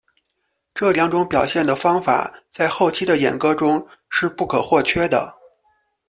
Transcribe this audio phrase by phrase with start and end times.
[0.73, 5.35] 这两种表现的方法在后期的演歌中是不可或缺的。